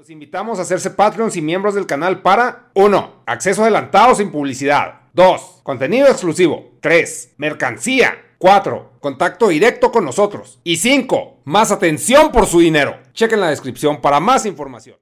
[0.00, 3.22] Los invitamos a hacerse Patreons y miembros del canal para 1.
[3.26, 5.00] Acceso adelantado sin publicidad.
[5.12, 5.60] 2.
[5.62, 6.70] Contenido exclusivo.
[6.80, 7.34] 3.
[7.36, 8.14] Mercancía.
[8.38, 8.92] 4.
[8.98, 10.58] Contacto directo con nosotros.
[10.64, 11.42] Y 5.
[11.44, 12.96] Más atención por su dinero.
[13.12, 14.96] Chequen la descripción para más información.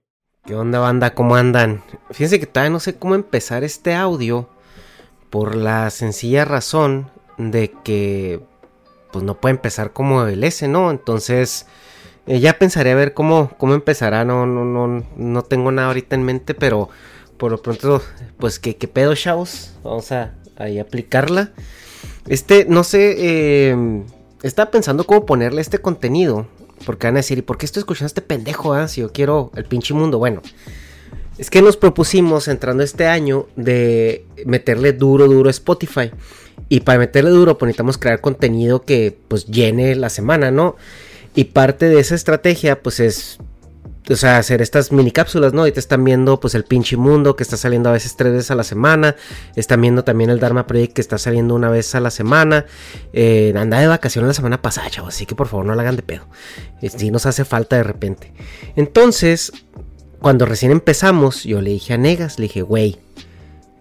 [0.45, 1.15] ¿Qué onda banda?
[1.15, 1.85] ¿Cómo andan?
[2.11, 4.49] Fíjense que todavía no sé cómo empezar este audio
[5.31, 8.41] por la sencilla razón de que
[9.13, 10.91] pues no puede empezar como el S, ¿no?
[10.91, 11.67] Entonces
[12.29, 16.15] eh, ya pensaré a ver cómo, cómo empezará, no, no, no, no tengo nada ahorita
[16.15, 16.91] en mente, pero
[17.39, 18.03] por lo pronto,
[18.39, 21.53] pues que, pedo, chavos, vamos a ahí aplicarla.
[22.29, 24.03] Este, no sé, eh,
[24.43, 26.47] estaba pensando cómo ponerle este contenido,
[26.85, 28.89] porque van a decir, ¿y por qué estoy escuchando a este pendejo, ah?
[28.89, 30.19] si yo quiero el pinche mundo?
[30.19, 30.43] Bueno,
[31.39, 36.11] es que nos propusimos entrando este año de meterle duro, duro a Spotify.
[36.69, 40.77] Y para meterle duro, pues necesitamos crear contenido que pues llene la semana, ¿no?
[41.35, 43.39] Y parte de esa estrategia, pues es,
[44.11, 45.67] o sea, hacer estas mini cápsulas, ¿no?
[45.67, 48.51] Y te están viendo, pues, el pinche mundo que está saliendo a veces tres veces
[48.51, 49.15] a la semana.
[49.55, 52.67] Están viendo también el Dharma Project que está saliendo una vez a la semana.
[53.13, 55.15] Eh, anda de vacaciones la semana pasada, chavos.
[55.15, 56.27] Así que por favor no la hagan de pedo.
[56.81, 58.33] Si nos hace falta de repente.
[58.77, 59.53] Entonces,
[60.21, 62.99] cuando recién empezamos, yo le dije a Negas, le dije, güey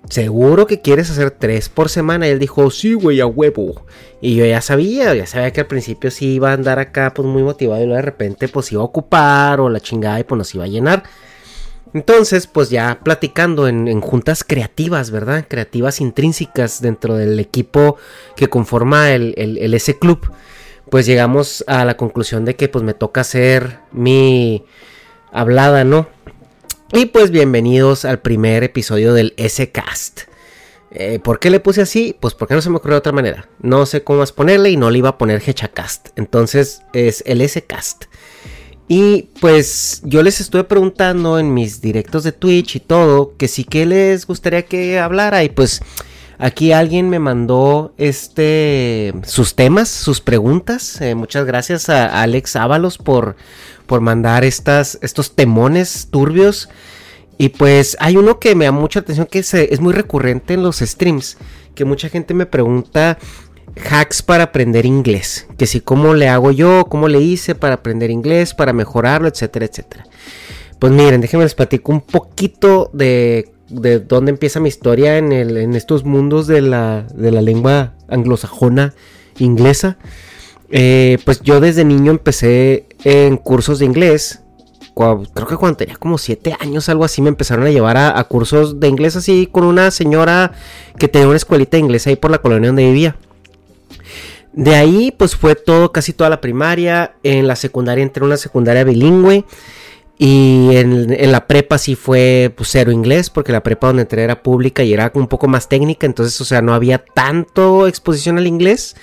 [0.09, 2.27] ¿seguro que quieres hacer tres por semana?
[2.27, 3.85] Y él dijo, sí, güey, a huevo.
[4.21, 7.27] Y yo ya sabía, ya sabía que al principio sí iba a andar acá pues
[7.27, 10.37] muy motivado y luego de repente pues iba a ocupar o la chingada y pues
[10.37, 11.03] nos iba a llenar.
[11.93, 15.45] Entonces, pues ya platicando en, juntas creativas, ¿verdad?
[15.47, 17.97] Creativas intrínsecas dentro del equipo
[18.35, 20.31] que conforma el, el, Club,
[20.89, 24.65] pues llegamos a la conclusión de que pues me toca hacer mi
[25.31, 26.07] hablada, ¿no?
[26.93, 30.21] Y pues bienvenidos al primer episodio del S-Cast.
[30.91, 32.15] Eh, ¿Por qué le puse así?
[32.17, 33.49] Pues porque no se me ocurrió de otra manera.
[33.59, 36.17] No sé cómo más ponerle y no le iba a poner Hechacast.
[36.17, 38.05] Entonces es el S-Cast.
[38.87, 43.65] Y pues yo les estuve preguntando en mis directos de Twitch y todo que sí
[43.65, 45.43] que les gustaría que hablara.
[45.43, 45.81] Y pues
[46.37, 51.01] aquí alguien me mandó este sus temas, sus preguntas.
[51.01, 53.35] Eh, muchas gracias a Alex Ábalos por
[53.87, 56.69] por mandar estas, estos temones turbios.
[57.39, 60.61] Y pues hay uno que me da mucha atención que es, es muy recurrente en
[60.61, 61.37] los streams.
[61.73, 63.17] Que mucha gente me pregunta
[63.89, 65.47] hacks para aprender inglés.
[65.57, 69.65] Que si cómo le hago yo, cómo le hice para aprender inglés, para mejorarlo, etcétera,
[69.65, 70.05] etcétera.
[70.79, 75.57] Pues miren, déjenme les platico un poquito de, de dónde empieza mi historia en, el,
[75.57, 78.93] en estos mundos de la, de la lengua anglosajona
[79.37, 79.97] inglesa.
[80.69, 84.41] Eh, pues yo desde niño empecé en cursos de inglés.
[84.95, 88.79] Creo que cuando tenía como 7 años, algo así, me empezaron a llevar a, cursos
[88.79, 90.53] de inglés así con una señora
[90.97, 93.15] que tenía una escuelita de inglés ahí por la colonia donde vivía.
[94.53, 97.13] De ahí, pues fue todo, casi toda la primaria.
[97.21, 99.45] En la secundaria entré en una secundaria bilingüe.
[100.19, 104.41] Y en, la prepa sí fue pues, cero inglés, porque la prepa donde entré era
[104.41, 106.07] pública y era un poco más técnica.
[106.07, 108.95] Entonces, o sea, no había tanto exposición al inglés.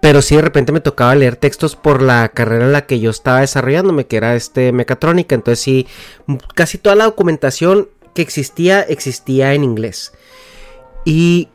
[0.00, 3.08] Pero sí de repente me tocaba leer textos por la carrera en la que yo
[3.10, 5.34] estaba desarrollándome, que era este mecatrónica.
[5.34, 5.86] Entonces sí,
[6.54, 10.12] casi toda la documentación que existía existía en inglés.
[11.06, 11.48] Y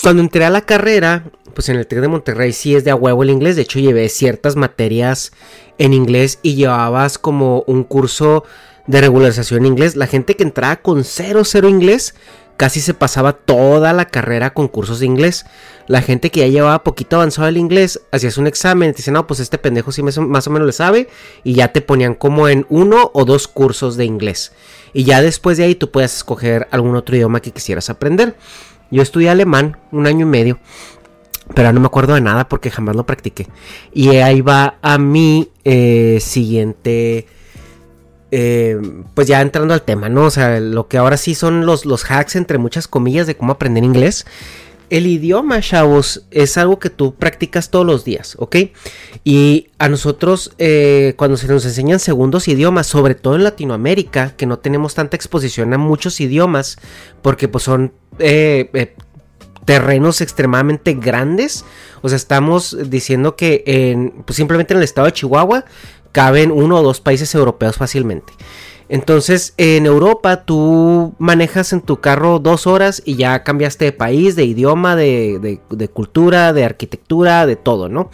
[0.00, 2.94] cuando entré a la carrera pues en el TEC de Monterrey sí es de a
[2.94, 3.56] huevo el inglés.
[3.56, 5.32] De hecho, llevé ciertas materias
[5.78, 8.44] en inglés y llevabas como un curso
[8.86, 9.96] de regularización en inglés.
[9.96, 12.14] La gente que entraba con 0-0 inglés
[12.56, 15.46] casi se pasaba toda la carrera con cursos de inglés.
[15.88, 19.26] La gente que ya llevaba poquito avanzado el inglés, hacías un examen te decían, no,
[19.26, 21.08] pues este pendejo sí más o menos le sabe.
[21.44, 24.52] Y ya te ponían como en uno o dos cursos de inglés.
[24.92, 28.36] Y ya después de ahí tú puedes escoger algún otro idioma que quisieras aprender.
[28.90, 30.58] Yo estudié alemán un año y medio.
[31.54, 33.48] Pero no me acuerdo de nada porque jamás lo practiqué.
[33.92, 37.26] Y ahí va a mi eh, siguiente
[38.34, 38.80] eh,
[39.12, 40.24] pues ya entrando al tema, ¿no?
[40.24, 43.52] O sea, lo que ahora sí son los, los hacks, entre muchas comillas, de cómo
[43.52, 44.24] aprender inglés.
[44.88, 48.56] El idioma, chavos, es algo que tú practicas todos los días, ¿ok?
[49.22, 54.46] Y a nosotros, eh, cuando se nos enseñan segundos idiomas, sobre todo en Latinoamérica, que
[54.46, 56.78] no tenemos tanta exposición a muchos idiomas,
[57.20, 57.92] porque pues son
[59.64, 61.64] terrenos extremadamente grandes.
[62.00, 65.64] O sea, estamos diciendo que en, pues simplemente en el estado de Chihuahua
[66.12, 68.32] caben uno o dos países europeos fácilmente.
[68.88, 74.36] Entonces, en Europa tú manejas en tu carro dos horas y ya cambiaste de país,
[74.36, 75.60] de idioma, de,
[75.94, 78.10] cultura, de arquitectura, de todo, ¿no?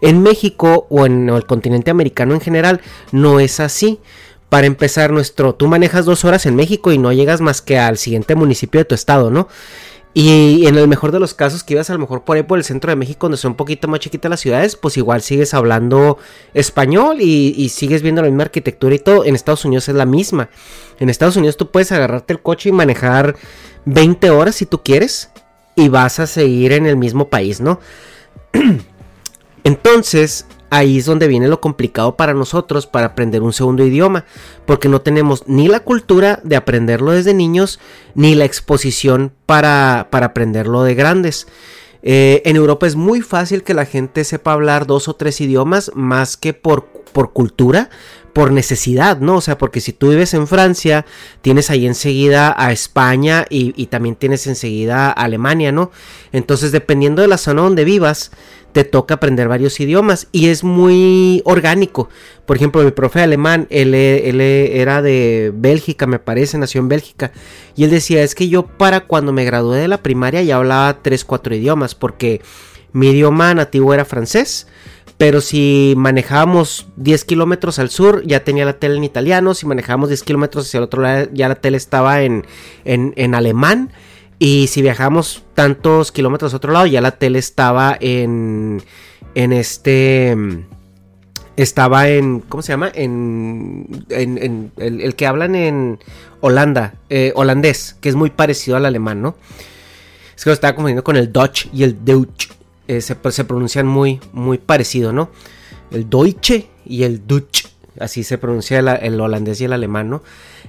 [0.00, 2.80] En México o en el continente americano en general
[3.10, 3.98] no es así.
[4.48, 7.98] Para empezar, nuestro, tú manejas dos horas en México y no llegas más que al
[7.98, 9.48] siguiente municipio de tu estado, ¿no?
[10.12, 12.58] Y en el mejor de los casos que ibas a lo mejor por ahí por
[12.58, 15.54] el centro de México, donde son un poquito más chiquitas las ciudades, pues igual sigues
[15.54, 16.18] hablando
[16.52, 19.24] español y, sigues viendo la misma arquitectura y todo.
[19.24, 20.50] En Estados Unidos es la misma.
[20.98, 23.36] En Estados Unidos tú puedes agarrarte el coche y manejar
[23.84, 25.30] 20 horas si tú quieres
[25.76, 27.78] y vas a seguir en el mismo país, ¿no?
[29.64, 34.24] Entonces, ahí es donde viene lo complicado para nosotros para aprender un segundo idioma,
[34.66, 37.80] porque no tenemos ni la cultura de aprenderlo desde niños,
[38.14, 41.46] ni la exposición para, para aprenderlo de grandes.
[42.02, 45.90] Eh, en Europa es muy fácil que la gente sepa hablar dos o tres idiomas
[45.94, 47.90] más que por, por cultura,
[48.32, 49.36] por necesidad, ¿no?
[49.36, 51.04] O sea, porque si tú vives en Francia,
[51.42, 55.90] tienes ahí enseguida a España y, y también tienes enseguida a Alemania, ¿no?
[56.32, 58.30] Entonces, dependiendo de la zona donde vivas,
[58.72, 62.08] te toca aprender varios idiomas y es muy orgánico.
[62.46, 67.32] Por ejemplo, mi profe alemán, él, era de Bélgica, me parece, nació en Bélgica.
[67.76, 71.02] Y él decía, es que yo para cuando me gradué de la primaria ya hablaba
[71.02, 72.40] 3, 4 idiomas, porque
[72.92, 74.66] mi idioma nativo era francés.
[75.16, 79.52] Pero si manejábamos 10 kilómetros al sur, ya tenía la tele en italiano.
[79.52, 82.46] Si manejábamos 10 kilómetros hacia el otro lado, ya la tele estaba en,
[82.86, 83.90] en, en alemán.
[84.42, 88.82] Y si viajamos tantos kilómetros a otro lado, ya la tele estaba en.
[89.34, 90.34] En este.
[91.58, 92.40] Estaba en.
[92.40, 92.90] ¿Cómo se llama?
[92.94, 94.06] En.
[94.08, 95.98] en, el, que hablan en
[96.40, 96.94] Holanda.
[97.10, 99.36] Eh, holandés, que es muy parecido al alemán, ¿no?
[100.34, 102.48] Es que lo estaba confundiendo con el Dutch y el Deutsch.
[102.88, 105.28] Eh, se, pronuncian muy, muy parecido, ¿no?
[105.90, 107.66] El Deutsche y el Dutch.
[107.98, 110.22] Así se pronuncia el, el holandés y el alemán, ¿no?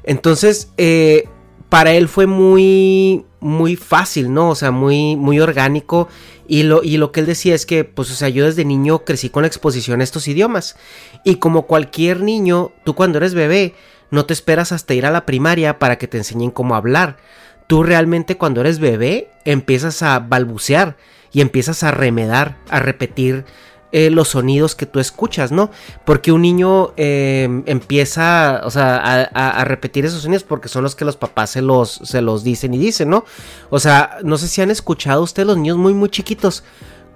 [0.04, 1.30] Entonces, eh,
[1.70, 4.50] para él fue muy, muy fácil, ¿no?
[4.50, 6.08] O sea, muy, muy orgánico.
[6.48, 9.04] Y lo, y lo que él decía es que, pues, o sea, yo desde niño
[9.04, 10.78] crecí con la exposición a estos idiomas.
[11.26, 13.74] Y como cualquier niño, tú cuando eres bebé,
[14.12, 17.18] no te esperas hasta ir a la primaria para que te enseñen cómo hablar.
[17.68, 20.98] Tú realmente cuando eres bebé empiezas a balbucear
[21.32, 23.46] y empiezas a remedar, a repetir
[23.92, 25.70] eh, los sonidos que tú escuchas, ¿no?
[26.06, 31.04] Porque un niño em, empieza, o sea, a, repetir esos sonidos porque son los que
[31.04, 33.26] los papás se los, se los dicen y dicen, ¿no?
[33.70, 36.64] O sea, no sé si han escuchado ustedes los niños muy, muy chiquitos,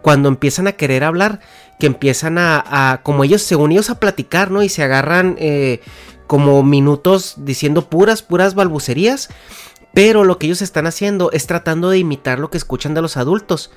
[0.01, 1.39] cuando empiezan a querer hablar,
[1.79, 4.61] que empiezan a, como ellos, según ellos, a platicar, ¿no?
[4.61, 5.79] Y se agarran eh,
[6.27, 9.29] como minutos diciendo puras, puras balbucerías.
[9.95, 13.15] Pero lo que ellos están haciendo es tratando de imitar lo que escuchan de los
[13.15, 13.71] adultos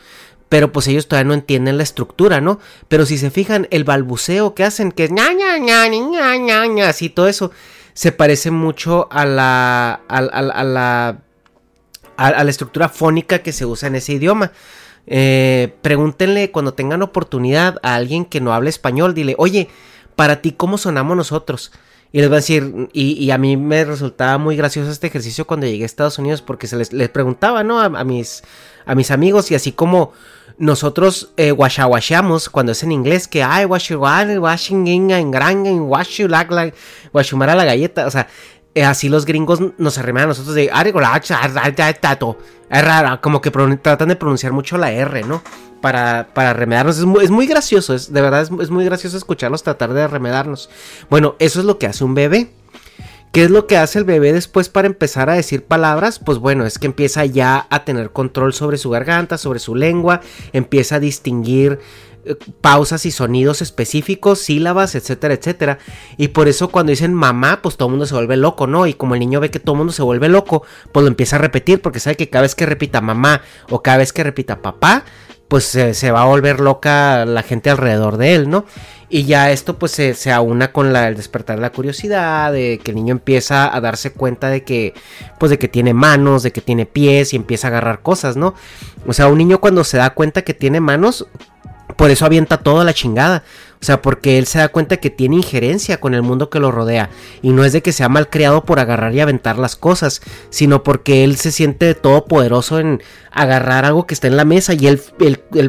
[0.49, 2.59] pero pues ellos todavía no entienden la estructura, ¿no?
[2.88, 6.67] Pero si se fijan, el balbuceo que hacen, que es ña, ña, ña, ña, ña,
[6.67, 7.50] ña, así todo eso,
[7.93, 11.19] se parece mucho a la, a, la,
[12.17, 14.52] a, la estructura fónica que se usa en ese idioma.
[15.07, 19.69] Eh, pregúntenle cuando tengan oportunidad a alguien que no hable español, dile, oye,
[20.17, 21.73] para ti, ¿cómo sonamos nosotros?
[22.10, 25.66] Y les va a decir, y, a mí me resultaba muy gracioso este ejercicio cuando
[25.66, 27.80] llegué a Estados Unidos porque se les, les preguntaba, ¿no?
[27.80, 28.42] A, mis,
[28.86, 30.12] a mis amigos y así como
[30.56, 35.64] nosotros eh, cuando es en inglés, que ay, washing en gran,
[37.12, 38.28] washumara la galleta, o sea,
[38.85, 40.70] así los gringos nos arriman a nosotros de
[42.70, 45.42] es raro, como que tratan de pronunciar mucho la R, ¿no?
[45.80, 46.99] Para, para remedarnos.
[46.99, 50.68] Es muy, es muy gracioso, de verdad es, es, muy gracioso escucharlos tratar de remedarnos.
[51.08, 52.50] Bueno, eso es lo que hace un bebé.
[53.32, 56.18] ¿Qué es lo que hace el bebé después para empezar a decir palabras?
[56.18, 60.23] Pues bueno, es que empieza ya a tener control sobre su garganta, sobre su lengua,
[60.54, 62.07] empieza a distinguir eh,
[62.60, 65.78] pausas y sonidos específicos, sílabas, etcétera, etcétera.
[66.16, 68.87] Y por eso cuando dicen mamá, pues todo el mundo se vuelve loco, ¿no?
[68.87, 71.37] Y como el niño ve que todo el mundo se vuelve loco, pues lo empieza
[71.37, 74.60] a repetir porque sabe que cada vez que repita mamá o cada vez que repita
[74.62, 75.04] papá,
[75.48, 78.66] pues se, va a volver loca la gente alrededor de él, ¿no?
[79.08, 82.90] Y ya esto pues se, se aúna con el despertar de la curiosidad, de que
[82.90, 84.92] el niño empieza a darse cuenta de que,
[85.38, 88.54] pues de que tiene manos, de que tiene pies y empieza a agarrar cosas, ¿no?
[89.06, 91.26] O sea, un niño cuando se da cuenta que tiene manos,
[91.99, 93.43] por eso avienta toda la chingada.
[93.83, 96.71] O sea, porque él se da cuenta que tiene injerencia con el mundo que lo
[96.71, 97.11] rodea.
[97.43, 100.85] Y no es de que sea mal criado por agarrar y aventar las cosas, sino
[100.85, 103.02] porque él se siente todopoderoso en
[103.33, 105.00] agarrar algo que está en la mesa y él,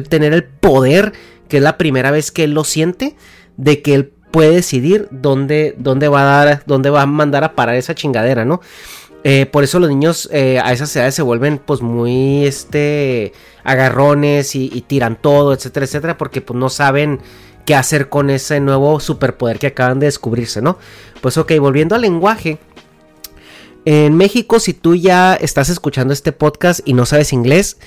[0.08, 1.14] tener el poder,
[1.48, 3.16] que es la primera vez que él lo siente,
[3.56, 7.56] de que él puede decidir dónde, dónde va a dar, dónde va a mandar a
[7.56, 8.60] parar esa chingadera, ¿no?
[9.22, 13.32] Eh, por eso los niños eh, a esas edades se vuelven pues muy este
[13.64, 17.20] agarrones y, tiran todo, etcétera, etcétera, porque pues no saben
[17.66, 20.78] qué hacer con ese nuevo superpoder que acaban de descubrirse, ¿no?
[21.20, 22.58] Pues ok, volviendo al lenguaje.
[23.84, 27.78] En México, si tú ya estás escuchando este podcast y no sabes inglés,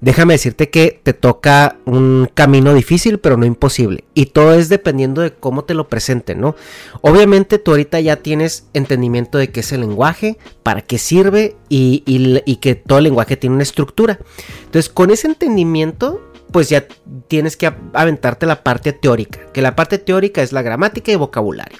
[0.00, 4.04] déjame decirte que te toca un camino difícil, pero no imposible.
[4.14, 6.54] Y todo es dependiendo de cómo te lo presenten, ¿no?
[7.00, 12.56] Obviamente tú ahorita ya tienes entendimiento de qué es el lenguaje, para qué sirve y,
[12.60, 14.18] que todo el lenguaje tiene una estructura.
[14.64, 16.20] Entonces, con ese entendimiento,
[16.52, 16.86] pues ya
[17.28, 21.78] tienes que aventarte la parte teórica, que la parte teórica es la gramática y vocabulario.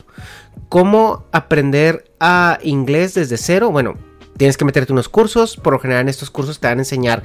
[0.69, 3.71] ¿Cómo aprender a inglés desde cero?
[3.71, 3.95] Bueno,
[4.37, 7.23] tienes que meterte unos cursos, por lo general en estos cursos te van a enseñar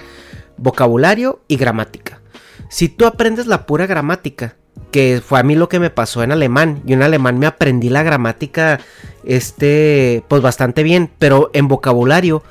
[0.57, 2.21] vocabulario y gramática.
[2.69, 4.55] Si tú aprendes la pura gramática,
[4.91, 7.89] que fue a mí lo que me pasó en alemán, y en alemán me aprendí
[7.89, 8.79] la gramática
[9.23, 12.43] este pues bastante bien, pero en vocabulario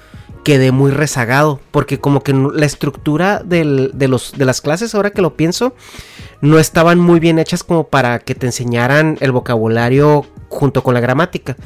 [0.42, 5.23] quedé muy rezagado, porque como que la estructura de, los, de las clases, ahora que
[5.23, 5.75] lo pienso,
[6.40, 11.00] no estaban muy bien hechas como para que te enseñaran el vocabulario junto con la
[11.00, 11.56] gramática.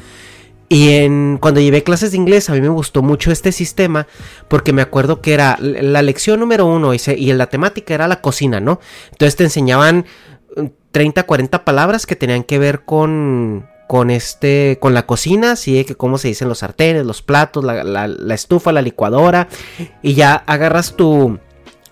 [0.69, 4.09] Y en, cuando llevé clases de inglés, a mí me gustó mucho este sistema
[4.49, 8.21] porque me acuerdo que era la lección número uno y, y la temática era la
[8.21, 8.81] cocina, ¿no?
[9.13, 10.07] Entonces te enseñaban
[10.91, 15.85] 30, mm, 40 palabras que tenían que ver con, con este, con la cocina, sí,
[15.85, 19.49] que cómo se dicen los sartenes, los platos, la, estufa, la licuadora,
[20.03, 21.39] y ya agarras tu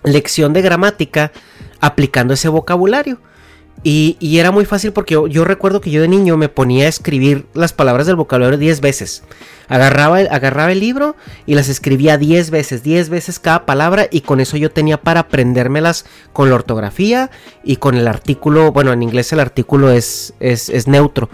[0.02, 1.33] lección de gramática
[1.81, 3.21] aplicando ese vocabulario.
[3.83, 7.47] Y, era muy fácil porque yo, recuerdo que yo de niño me ponía a escribir
[7.52, 9.23] las palabras del vocabulario 10 veces.
[9.69, 14.40] Agarraba, agarraba el libro y las escribía 10 veces, 10 veces cada palabra y con
[14.40, 17.31] eso yo tenía para aprendérmelas con la ortografía
[17.62, 21.28] y con el artículo, bueno, en inglés el artículo es, es, es neutro,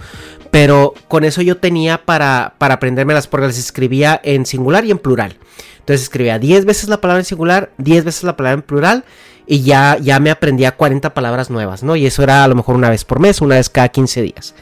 [0.51, 4.99] pero con eso yo tenía para, para aprendérmelas porque las escribía en singular y en
[4.99, 5.37] plural.
[5.79, 9.05] Entonces escribía 10 veces la palabra en singular, 10 veces la palabra en plural
[9.51, 11.97] y ya, ya me aprendía 40 palabras nuevas, ¿no?
[11.97, 14.55] Y eso era a lo mejor una vez por mes, una vez cada 15 días.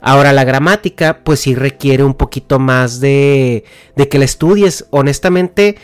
[0.00, 3.62] Ahora la gramática pues sí requiere un poquito más de,
[3.94, 4.86] de que la estudies.
[4.90, 5.76] Honestamente,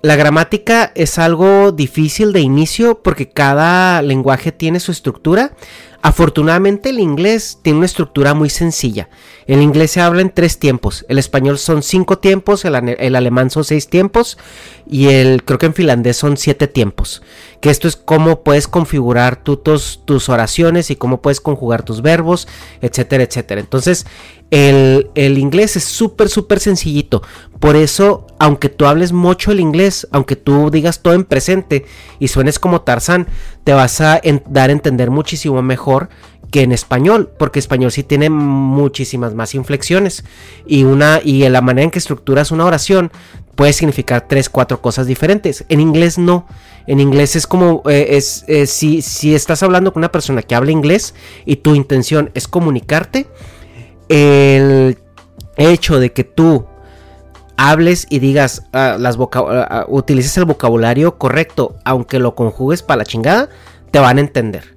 [0.00, 5.52] la gramática es algo difícil de inicio porque cada lenguaje tiene su estructura.
[6.04, 9.08] Afortunadamente el inglés tiene una estructura muy sencilla.
[9.46, 11.06] El inglés se habla en tres tiempos.
[11.08, 12.74] El español son cinco tiempos, el,
[13.14, 14.36] alemán son seis tiempos
[14.84, 17.22] y el creo que en finlandés son siete tiempos.
[17.60, 22.48] Que esto es cómo puedes configurar tus, tus oraciones y cómo puedes conjugar tus verbos,
[22.80, 23.60] etcétera, etcétera.
[23.60, 24.04] Entonces
[24.50, 27.22] el, el inglés es súper, súper sencillito.
[27.60, 31.86] Por eso, aunque tú hables mucho el inglés, aunque tú digas todo en presente
[32.18, 33.28] y suenes como Tarzán,
[33.62, 35.91] te vas a dar a entender muchísimo mejor
[36.50, 40.22] que en español, porque español sí tiene muchísimas más inflexiones
[40.66, 43.10] y una y la manera en que estructuras una oración
[43.54, 45.64] puede significar tres, cuatro cosas diferentes.
[45.68, 46.46] En inglés no.
[46.86, 50.54] En inglés es como eh, es eh, si, si estás hablando con una persona que
[50.54, 51.14] habla inglés
[51.46, 53.28] y tu intención es comunicarte,
[54.08, 54.98] el
[55.56, 56.66] hecho de que tú
[57.56, 59.28] hables y digas uh, las uh,
[59.88, 63.48] utilices el vocabulario correcto, aunque lo conjugues para la chingada,
[63.90, 64.76] te van a entender.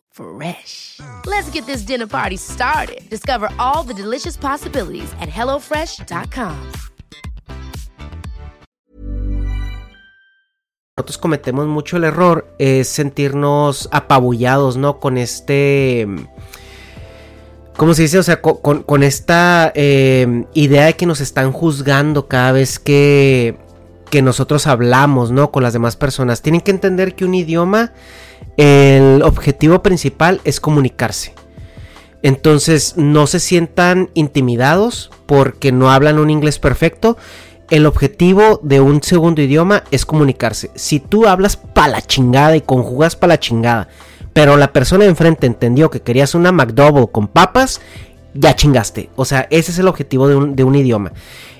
[0.11, 0.99] Fresh.
[1.25, 3.09] Let's get this dinner party started.
[3.09, 6.55] Discover all the delicious possibilities at hellofresh.com.
[10.97, 14.99] Nosotros cometemos mucho el error es sentirnos apabullados, ¿no?
[14.99, 16.05] Con este...
[17.77, 18.19] ¿Cómo se dice?
[18.19, 23.57] O sea, con, con esta eh, idea de que nos están juzgando cada vez que,
[24.11, 25.51] que nosotros hablamos, ¿no?
[25.51, 26.41] Con las demás personas.
[26.41, 27.93] Tienen que entender que un idioma,
[28.57, 31.33] el objetivo principal es comunicarse.
[32.23, 37.17] Entonces no se sientan intimidados porque no hablan un inglés perfecto.
[37.69, 40.71] El objetivo de un segundo idioma es comunicarse.
[40.75, 43.87] Si tú hablas pa' la chingada y conjugas pa' la chingada,
[44.33, 47.81] pero la persona enfrente entendió que querías una McDouble con papas,
[48.33, 49.09] ya chingaste.
[49.15, 51.11] O sea, ese es el objetivo de un, de un idioma.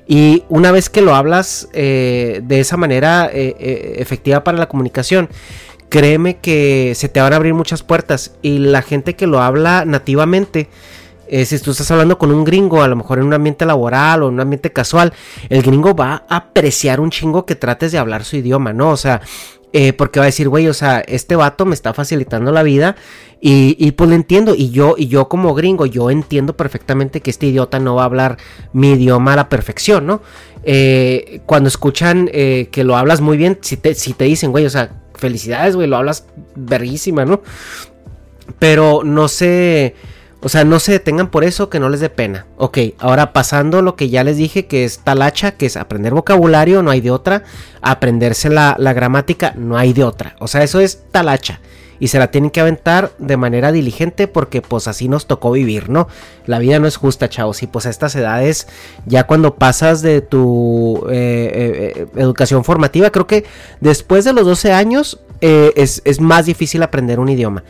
[0.08, 4.68] Y una vez que lo hablas eh, de esa manera eh, eh, efectiva para la
[4.68, 5.30] comunicación,
[5.92, 8.32] créeme que se te van a abrir muchas puertas.
[8.42, 10.70] Y la gente que lo habla nativamente,
[11.28, 14.24] eh, si tú estás hablando con un gringo, a lo mejor en un ambiente laboral
[14.24, 15.14] o en un ambiente casual,
[15.50, 18.90] el gringo va a apreciar un chingo que trates de hablar su idioma, ¿no?
[18.92, 19.22] O sea,
[19.74, 22.96] eh, porque va a decir, güey, o sea, este vato me está facilitando la vida
[23.42, 24.56] y, y, pues lo entiendo.
[24.56, 28.06] Y yo, y yo como gringo, yo entiendo perfectamente que este idiota no va a
[28.06, 28.38] hablar
[28.72, 30.22] mi idioma a la perfección, ¿no?
[30.64, 34.70] Eh, cuando escuchan que lo hablas muy bien, si te, si te dicen, güey, o
[34.70, 36.26] sea, felicidades, güey, lo hablas
[36.56, 37.42] verguísima, ¿no?
[38.60, 39.96] Pero no sé...
[40.44, 42.48] O sea, no se detengan por eso, que no les dé pena.
[42.58, 46.82] Ok, ahora pasando lo que ya les dije, que es talacha, que es aprender vocabulario,
[46.82, 47.44] no hay de otra.
[47.84, 50.36] Aprenderse la, la gramática, no hay de otra.
[50.40, 51.62] O sea, eso es talacha.
[52.02, 55.88] Y se la tienen que aventar de manera diligente porque pues así nos tocó vivir,
[55.88, 56.08] ¿no?
[56.48, 57.62] La vida no es justa, chavos.
[57.62, 58.68] Y pues a estas edades,
[59.06, 63.46] ya cuando pasas de tu eh, eh, educación formativa, creo que
[63.82, 67.64] después de los 12 años eh, es, es más difícil aprender un idioma.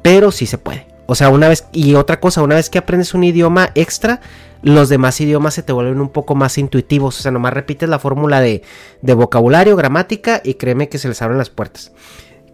[0.00, 0.86] Pero sí se puede.
[1.06, 4.20] O sea, una vez, y otra cosa, una vez que aprendes un idioma extra,
[4.62, 7.18] los demás idiomas se te vuelven un poco más intuitivos.
[7.18, 8.62] O sea, nomás repites la fórmula de,
[9.02, 11.92] de vocabulario, gramática, y créeme que se les abren las puertas.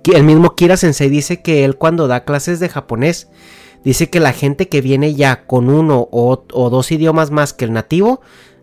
[0.04, 3.28] El mismo Kira Sensei dice que él cuando da clases de japonés,
[3.84, 7.72] dice que la gente que viene ya con uno o, dos idiomas más que el
[7.72, 8.20] nativo,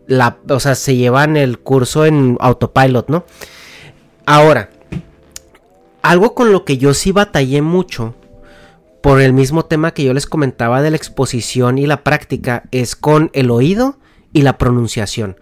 [0.08, 3.26] la, o sea, se llevan el curso en autopilot, ¿no?
[4.26, 4.70] Ahora,
[6.02, 8.16] algo con lo que yo sí batallé mucho
[9.02, 12.96] por el mismo tema que yo les comentaba de la exposición y la práctica, es
[12.96, 14.00] con el oído
[14.34, 15.38] y la pronunciación.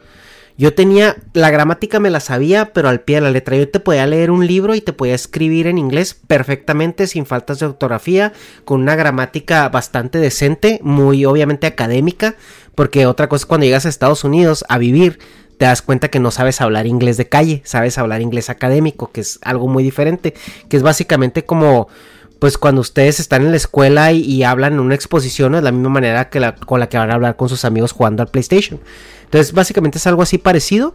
[0.58, 3.58] Yo tenía, la gramática me la sabía, pero al pie de la letra.
[3.58, 7.60] Yo te podía leer un libro y te podía escribir en inglés perfectamente, sin faltas
[7.60, 8.32] de ortografía,
[8.64, 12.36] con una gramática bastante decente, muy obviamente académica,
[12.74, 15.20] porque otra cosa es cuando llegas a Estados Unidos a vivir,
[15.58, 19.22] te das cuenta que no sabes hablar inglés de calle, sabes hablar inglés académico, que
[19.22, 20.34] es algo muy diferente,
[20.70, 21.90] que es básicamente como
[22.40, 25.90] pues cuando ustedes están en la escuela y, hablan en una exposición es la misma
[25.90, 28.80] manera que con la que van a hablar con sus amigos jugando al PlayStation.
[29.24, 30.94] Entonces básicamente es algo así parecido.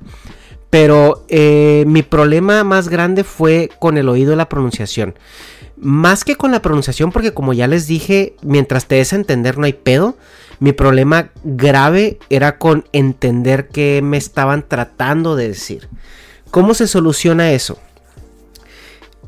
[0.70, 5.16] Pero eh, mi problema más grande fue con el oído y la pronunciación.
[5.76, 9.58] Más que con la pronunciación, porque como ya les dije, mientras te des a entender
[9.58, 10.16] no hay pedo.
[10.60, 15.88] Mi problema grave era con entender qué me estaban tratando de decir.
[16.50, 17.78] ¿Cómo se soluciona eso?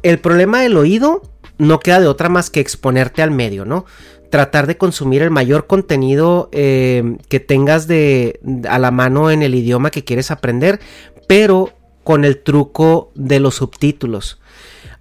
[0.02, 1.22] El problema del oído
[1.62, 3.86] no queda de otra más que exponerte al medio, ¿no?
[4.30, 9.54] Tratar de consumir el mayor contenido eh, que tengas de, a la mano en el
[9.54, 10.80] idioma que quieres aprender,
[11.28, 11.70] pero
[12.02, 14.40] con el truco de los subtítulos.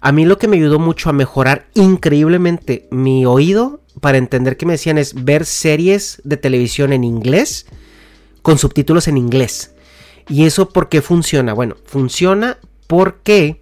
[0.00, 4.66] A mí lo que me ayudó mucho a mejorar increíblemente mi oído para entender que
[4.66, 7.66] me decían es ver series de televisión en inglés
[8.42, 9.74] con subtítulos en inglés.
[10.28, 11.54] ¿Y eso por qué funciona?
[11.54, 13.60] Bueno, funciona porque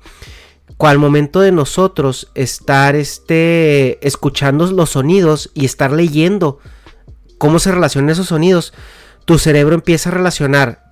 [0.78, 6.58] al momento de nosotros estar este, escuchando los sonidos y estar leyendo
[7.38, 8.72] cómo se relacionan esos sonidos,
[9.24, 10.90] tu cerebro empieza a relacionar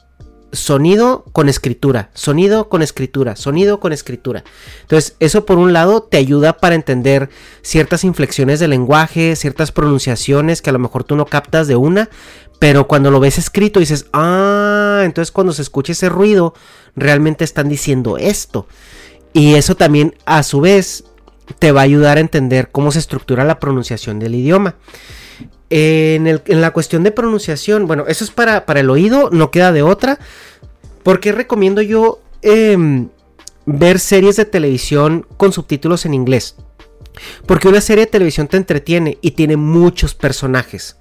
[0.52, 4.44] sonido con escritura, sonido con escritura, sonido con escritura.
[4.82, 7.28] Entonces, eso por un lado te ayuda para entender
[7.62, 12.08] ciertas inflexiones del lenguaje, ciertas pronunciaciones que a lo mejor tú no captas de una,
[12.58, 16.54] pero cuando lo ves escrito dices, ah, entonces cuando se escucha ese ruido,
[16.96, 18.66] realmente están diciendo esto.
[19.32, 21.04] Y eso también a su vez
[21.58, 24.76] te va a ayudar a entender cómo se estructura la pronunciación del idioma.
[25.70, 29.82] En, la cuestión de pronunciación, bueno, eso es para, para, el oído, no queda de
[29.82, 30.18] otra.
[31.02, 33.08] Porque recomiendo yo em,
[33.66, 36.56] ver series de televisión con subtítulos en inglés.
[37.46, 40.96] Porque una serie de televisión te entretiene y tiene muchos personajes.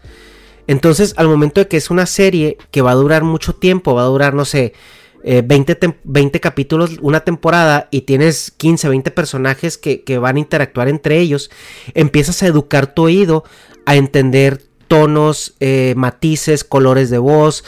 [0.67, 4.03] Entonces, al momento de que es una serie que va a durar mucho tiempo, va
[4.03, 4.73] a durar, no sé,
[5.06, 10.89] 20, eh, 20, capítulos, una temporada, y tienes 15, 20 personajes que, van a interactuar
[10.89, 11.49] entre ellos,
[11.93, 13.43] empiezas a educar tu oído
[13.85, 17.63] a entender tonos, eh, matices, colores de voz,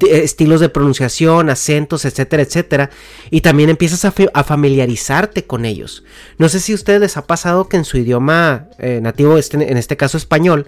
[0.00, 2.90] estilos de pronunciación, acentos, etcétera, etcétera.
[3.30, 6.04] Y también empiezas a, familiarizarte con ellos.
[6.38, 9.56] No sé si a ustedes les ha pasado que en su idioma eh, nativo, este,
[9.56, 10.66] en este caso español,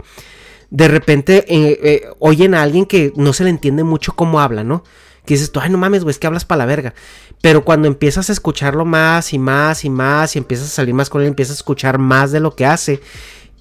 [0.70, 4.64] de repente eh, eh, oyen a alguien que no se le entiende mucho cómo habla,
[4.64, 4.84] ¿no?
[5.26, 6.94] Que dices tú, ay, no mames, güey, es que hablas para la verga.
[7.42, 11.10] Pero cuando empiezas a escucharlo más y más y más y empiezas a salir más
[11.10, 13.00] con él, empiezas a escuchar más de lo que hace,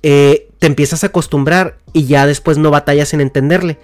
[0.01, 3.80] te empiezas a acostumbrar y ya después no batallas en entenderle.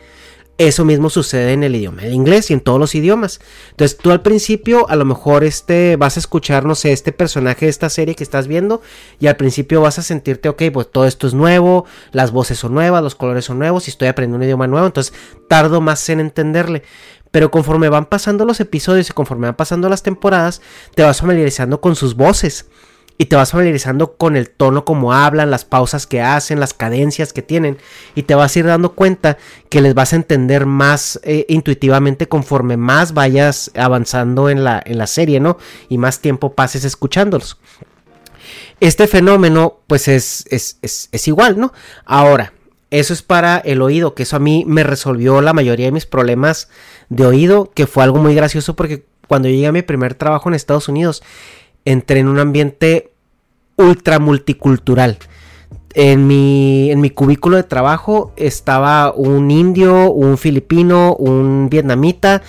[0.58, 3.39] Eso mismo sucede en el idioma de inglés y en todos los idiomas.
[3.72, 7.65] Entonces tú al principio a lo mejor este vas a escuchar, no sé, este personaje
[7.65, 8.82] de esta serie que estás viendo
[9.20, 12.76] y al principio vas a sentirte, ok, pues todo esto es nuevo, las voces son
[12.76, 15.15] nuevas, los colores son nuevos y estoy aprendiendo un idioma nuevo, entonces
[15.50, 16.84] tardo más en entenderle.
[17.32, 20.62] Pero conforme van pasando los episodios y conforme van pasando las temporadas,
[20.96, 22.65] te vas familiarizando con sus voces
[23.22, 27.34] y te vas familiarizando con el tono como hablan, las pausas que hacen, las cadencias
[27.34, 27.78] que tienen
[28.15, 29.38] y te vas a ir dando cuenta
[29.70, 34.98] que les vas a entender más eh, intuitivamente conforme más vayas avanzando en la, en
[34.98, 35.60] la serie, ¿no?
[35.88, 37.60] Y más tiempo pases escuchándolos.
[38.80, 41.74] Este fenómeno pues es, es, es igual, ¿no?
[42.06, 42.54] Ahora,
[42.91, 46.06] eso es para el oído, que eso a mí me resolvió la mayoría de mis
[46.06, 46.70] problemas
[47.12, 50.56] de oído, que fue algo muy gracioso porque cuando llegué a mi primer trabajo en
[50.56, 51.21] Estados Unidos,
[51.84, 53.12] entré en un ambiente
[53.76, 55.17] ultra multicultural.
[55.93, 62.43] En mi, en mi cubículo de trabajo estaba un indio, un filipino, un vietnamita,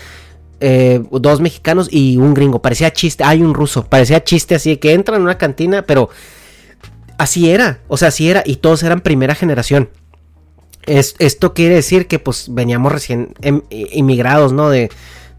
[0.61, 2.63] eh, dos mexicanos y un gringo.
[2.63, 6.09] Parecía chiste, hay un ruso, parecía chiste así que entra en una cantina, pero
[7.19, 9.91] así era, o sea, así era, y todos eran primera generación.
[10.87, 14.69] Es, esto quiere decir que pues veníamos recién em, inmigrados, ¿no?
[14.69, 14.91] De,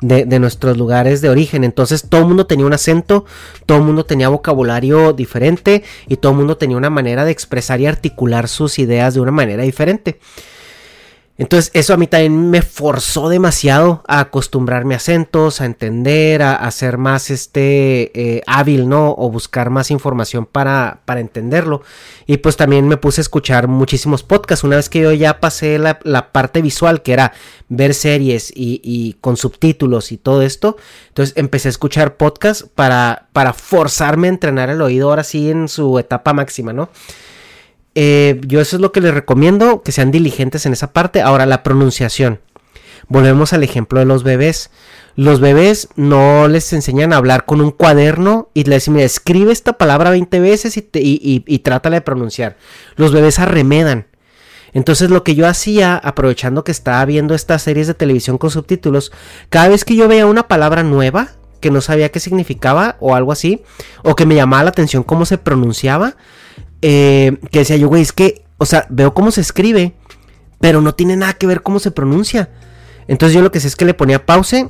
[0.03, 1.63] de, nuestros lugares de origen.
[1.63, 3.25] Entonces todo el mundo tenía un acento,
[3.65, 7.79] todo el mundo tenía vocabulario diferente y todo el mundo tenía una manera de expresar
[7.79, 10.19] y articular sus ideas de una manera diferente.
[11.43, 16.71] Entonces eso a mí también me forzó demasiado a acostumbrarme a acentos, a entender, a,
[16.71, 19.13] ser más este eh, hábil, ¿no?
[19.17, 21.81] O buscar más información para, para, entenderlo.
[22.27, 24.63] Y pues también me puse a escuchar muchísimos podcasts.
[24.63, 27.33] Una vez que yo ya pasé la, parte visual, que era
[27.67, 30.77] ver series y, con subtítulos y todo esto,
[31.09, 35.67] entonces empecé a escuchar podcasts para, para forzarme a entrenar el oído ahora sí en
[35.67, 36.89] su etapa máxima, ¿no?
[37.95, 41.21] Eh, yo eso es lo que les recomiendo, que sean diligentes en esa parte.
[41.21, 42.39] Ahora, la pronunciación.
[43.07, 44.71] Volvemos al ejemplo de los bebés.
[45.15, 49.73] Los bebés no les enseñan a hablar con un cuaderno y les dicen, escribe esta
[49.73, 52.57] palabra 20 veces y, y, trátala de pronunciar.
[52.95, 54.07] Los bebés arremedan.
[54.73, 59.11] Entonces lo que yo hacía, aprovechando que estaba viendo estas series de televisión con subtítulos,
[59.49, 61.29] cada vez que yo veía una palabra nueva,
[61.59, 63.61] que no sabía qué significaba o algo así,
[64.01, 66.15] o que me llamaba la atención cómo se pronunciaba,
[66.85, 69.93] eh, que decía yo, güey, es que, o sea, veo cómo se escribe,
[70.59, 72.49] pero no tiene nada que ver cómo se pronuncia.
[73.07, 74.67] Entonces yo lo que sé es que le ponía pause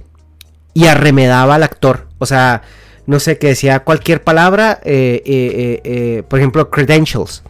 [0.76, 2.08] y arremedaba al actor.
[2.20, 2.62] O sea,
[3.08, 7.42] no sé, que decía cualquier palabra, eh, eh, por ejemplo, credentials.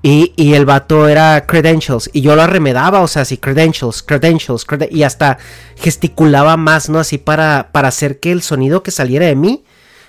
[0.00, 2.08] Y, y, el vato era credentials.
[2.14, 5.36] Y yo lo arremedaba, o sea, así, credentials, credentials, y hasta
[5.76, 6.98] gesticulaba más, ¿no?
[6.98, 9.62] Así para, para hacer que el sonido que saliera de mí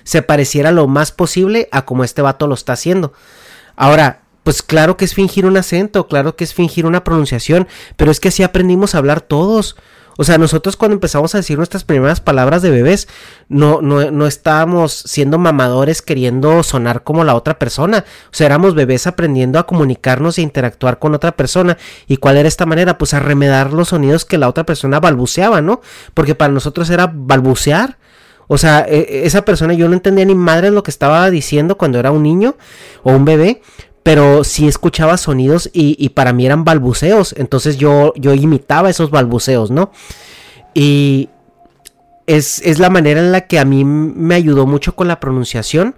[0.04, 3.12] se pareciera lo más posible a como este vato lo está haciendo.
[3.76, 8.10] Ahora, pues claro que es fingir un acento, claro que es fingir una pronunciación, pero
[8.10, 9.76] es que así aprendimos a hablar todos.
[10.16, 13.08] O sea, nosotros cuando empezamos a decir nuestras primeras palabras de bebés,
[13.48, 18.04] no, no, no estábamos siendo mamadores queriendo sonar como la otra persona.
[18.26, 21.78] O sea, éramos bebés aprendiendo a comunicarnos e interactuar con otra persona.
[22.06, 22.96] ¿Y cuál era esta manera?
[22.96, 25.80] Pues a remedar los sonidos que la otra persona balbuceaba, ¿no?
[26.12, 27.98] Porque para nosotros era balbucear.
[28.46, 31.76] O sea, e, e, esa persona yo no entendía ni madre lo que estaba diciendo
[31.76, 32.56] cuando era un niño
[33.02, 33.62] o un bebé,
[34.02, 37.34] pero sí escuchaba sonidos y, para mí eran balbuceos.
[37.38, 39.90] Entonces yo, yo imitaba esos balbuceos, ¿no?
[40.74, 41.30] Y
[42.26, 45.96] es, la manera en la que a mí me ayudó mucho con la pronunciación.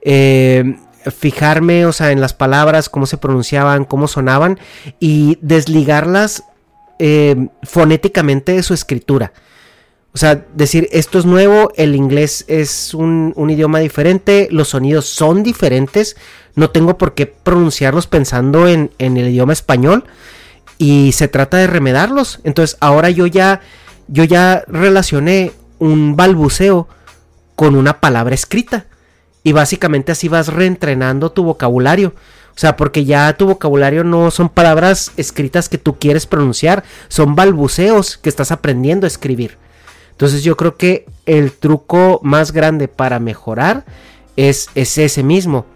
[0.00, 0.76] Eh,
[1.10, 4.58] fijarme, o sea, en las palabras, cómo se pronunciaban, cómo sonaban
[4.98, 6.44] y desligarlas
[6.98, 9.32] eh, fonéticamente de su escritura.
[10.14, 15.42] O sea, decir esto es nuevo, el inglés es un, idioma diferente, los sonidos son
[15.42, 16.16] diferentes,
[16.54, 20.04] no tengo por qué pronunciarlos pensando en, el idioma español
[20.76, 22.40] y se trata de remedarlos.
[22.44, 23.62] Entonces ahora yo ya,
[24.06, 26.88] yo ya relacioné un balbuceo
[27.56, 28.86] con una palabra escrita.
[29.44, 32.14] Y básicamente así vas reentrenando tu vocabulario.
[32.54, 37.34] O sea, porque ya tu vocabulario no son palabras escritas que tú quieres pronunciar, son
[37.34, 39.61] balbuceos que estás aprendiendo a escribir.
[40.22, 43.84] Entonces yo creo que el truco más grande para mejorar
[44.36, 45.66] es, es ese mismo.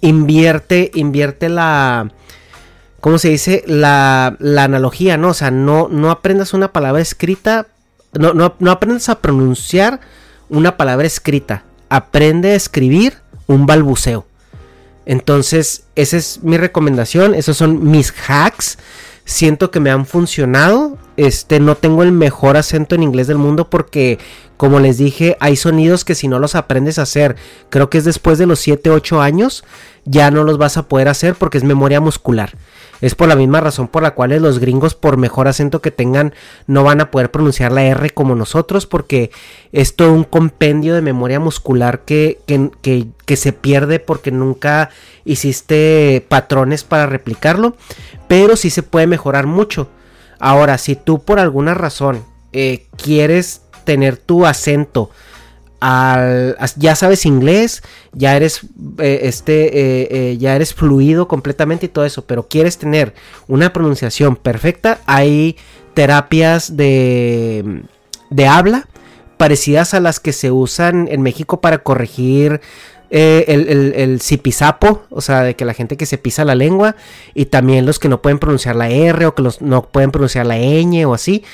[0.00, 2.10] Invierte, invierte la,
[3.00, 3.64] ¿cómo se dice?
[3.66, 5.28] La, la, analogía, ¿no?
[5.28, 7.66] O sea, no, no aprendas una palabra escrita,
[8.14, 10.00] no, no, no aprendas a pronunciar
[10.48, 14.24] una palabra escrita, aprende a escribir un balbuceo.
[15.04, 18.78] Entonces, esa es mi recomendación, esos son mis hacks.
[19.26, 20.96] Siento que me han funcionado.
[21.18, 24.20] Este, no tengo el mejor acento en inglés del mundo porque,
[24.56, 27.34] como les dije, hay sonidos que si no los aprendes a hacer,
[27.70, 29.64] creo que es después de los 7, 8 años,
[30.04, 32.52] ya no los vas a poder hacer porque es memoria muscular.
[33.00, 36.34] Es por la misma razón por la cual los gringos, por mejor acento que tengan,
[36.68, 39.32] no van a poder pronunciar la R como nosotros, porque
[39.72, 44.90] es todo un compendio de memoria muscular que, que, que, se pierde porque nunca
[45.24, 47.76] hiciste patrones para replicarlo,
[48.28, 49.88] pero sí se puede mejorar mucho.
[50.38, 55.10] Ahora, si tú por alguna razón eh, quieres tener tu acento,
[55.80, 58.62] ya sabes inglés, ya eres
[58.98, 63.14] eh, este, eh, ya eres fluido completamente y todo eso, pero quieres tener
[63.46, 65.56] una pronunciación perfecta, hay
[65.94, 67.84] terapias de,
[68.30, 68.88] de habla
[69.36, 72.60] parecidas a las que se usan en México para corregir
[73.10, 76.96] el, el, el zipizapo, o sea, de que la gente que se pisa la lengua,
[77.34, 80.46] y también los que no pueden pronunciar la R o que los, no pueden pronunciar
[80.46, 81.44] la ñ o así.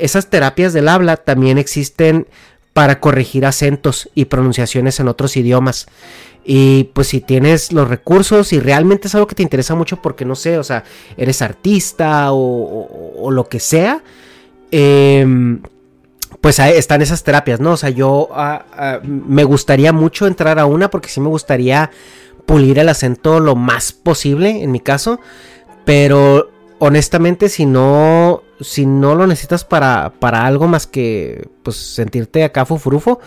[0.00, 2.26] esas terapias del habla también existen
[2.72, 5.86] para corregir acentos y pronunciaciones en otros idiomas.
[6.44, 10.24] Y pues si tienes los recursos y realmente es algo que te interesa mucho porque
[10.24, 10.84] no sé, o sea,
[11.16, 14.02] eres artista o, lo que sea,
[14.70, 15.60] em,
[16.40, 17.72] pues ahí están esas terapias, ¿no?
[17.72, 21.90] O sea, yo ah, ah, me gustaría mucho entrar a una porque sí me gustaría
[22.46, 25.20] pulir el acento lo más posible en mi caso,
[25.84, 32.44] pero honestamente si no si no lo necesitas para, para algo más que pues sentirte
[32.44, 33.20] acá fufurufo,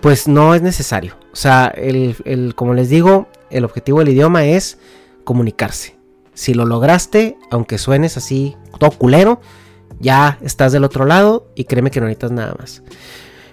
[0.00, 1.16] pues no es necesario.
[1.32, 4.78] O sea, el, como les digo, el objetivo del idioma es
[5.24, 5.96] comunicarse.
[6.34, 9.40] Si lo lograste, aunque suenes así todo culero,
[10.00, 12.82] ya estás del otro lado y créeme que no necesitas nada más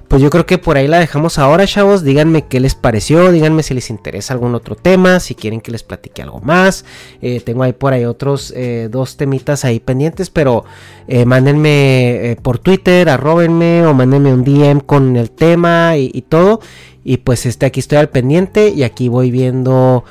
[0.08, 2.04] pues yo creo que por ahí la dejamos ahora, chavos.
[2.04, 5.84] Díganme qué les pareció, díganme si les interesa algún otro tema, si quieren que les
[5.84, 6.86] platique algo más.
[7.22, 10.64] Eh, tengo ahí por ahí otros eh, dos temitas ahí pendientes, pero
[11.08, 16.62] eh, mándenme por Twitter, arrobenme o mándenme un DM con el tema y, y todo.
[17.04, 20.06] Y pues este, aquí estoy al pendiente y aquí voy viendo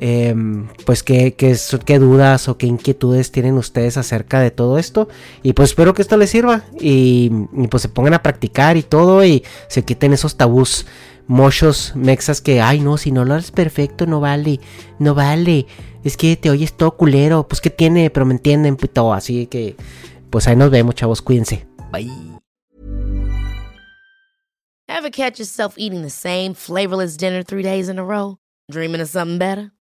[0.00, 5.08] Em, pues qué, qué, dudas o qué inquietudes tienen ustedes acerca de todo esto.
[5.42, 7.30] Y pues espero que esto les sirva y,
[7.70, 10.86] pues se pongan a practicar y todo y se quiten esos tabús
[11.26, 14.60] mochos mexas que, ay no, si no lo haces perfecto no vale,
[14.98, 15.66] no vale.
[16.04, 19.12] Es que te oyes todo culero, pues que tiene, pero me entienden, puto.
[19.12, 19.76] Así que,
[20.30, 21.66] pues ahí nos vemos, chavos, cuídense.
[21.90, 22.08] Bye.
[24.88, 28.38] Ever catch yourself eating the same flavorless dinner three days in a row?
[28.70, 29.72] Dreaming of something better?